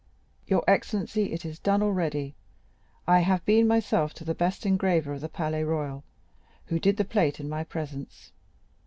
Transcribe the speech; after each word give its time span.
"Your 0.47 0.63
excellency, 0.67 1.31
it 1.31 1.45
is 1.45 1.59
done 1.59 1.83
already. 1.83 2.33
I 3.05 3.19
have 3.19 3.45
been 3.45 3.67
myself 3.67 4.15
to 4.15 4.23
the 4.25 4.33
best 4.33 4.65
engraver 4.65 5.13
of 5.13 5.21
the 5.21 5.29
Palais 5.29 5.63
Royal, 5.63 6.03
who 6.65 6.79
did 6.79 6.97
the 6.97 7.05
plate 7.05 7.39
in 7.39 7.47
my 7.47 7.63
presence. 7.63 8.31